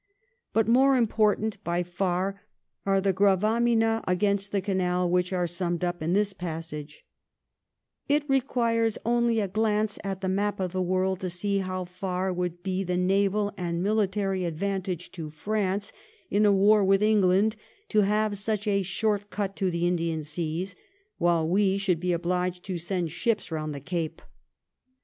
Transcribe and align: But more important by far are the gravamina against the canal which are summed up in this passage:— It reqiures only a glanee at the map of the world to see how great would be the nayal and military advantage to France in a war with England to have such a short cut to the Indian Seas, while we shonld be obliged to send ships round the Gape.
But 0.51 0.67
more 0.67 0.97
important 0.97 1.63
by 1.63 1.83
far 1.83 2.41
are 2.87 2.99
the 2.99 3.13
gravamina 3.13 4.03
against 4.07 4.51
the 4.51 4.59
canal 4.59 5.07
which 5.07 5.31
are 5.31 5.45
summed 5.45 5.83
up 5.83 6.01
in 6.01 6.13
this 6.13 6.33
passage:— 6.33 7.05
It 8.09 8.27
reqiures 8.27 8.97
only 9.05 9.39
a 9.39 9.47
glanee 9.47 9.99
at 10.03 10.21
the 10.21 10.27
map 10.27 10.59
of 10.59 10.71
the 10.71 10.81
world 10.81 11.19
to 11.19 11.29
see 11.29 11.59
how 11.59 11.85
great 11.99 12.31
would 12.35 12.63
be 12.63 12.83
the 12.83 12.97
nayal 12.97 13.53
and 13.57 13.83
military 13.83 14.43
advantage 14.45 15.11
to 15.11 15.29
France 15.29 15.93
in 16.31 16.47
a 16.47 16.51
war 16.51 16.83
with 16.83 17.03
England 17.03 17.55
to 17.89 18.01
have 18.01 18.39
such 18.39 18.65
a 18.67 18.81
short 18.81 19.29
cut 19.29 19.55
to 19.57 19.69
the 19.69 19.85
Indian 19.85 20.23
Seas, 20.23 20.75
while 21.19 21.47
we 21.47 21.77
shonld 21.77 21.99
be 21.99 22.11
obliged 22.11 22.63
to 22.65 22.79
send 22.79 23.11
ships 23.11 23.51
round 23.51 23.75
the 23.75 23.79
Gape. 23.79 24.23